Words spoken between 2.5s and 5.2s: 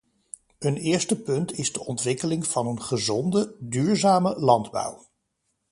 een gezonde, duurzame landbouw.